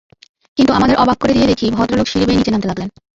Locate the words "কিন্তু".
0.57-0.71